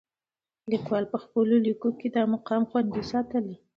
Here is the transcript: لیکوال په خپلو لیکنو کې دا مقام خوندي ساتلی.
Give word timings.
لیکوال 0.71 1.05
په 1.13 1.17
خپلو 1.23 1.55
لیکنو 1.67 1.97
کې 1.99 2.07
دا 2.15 2.23
مقام 2.33 2.61
خوندي 2.69 3.03
ساتلی. 3.11 3.55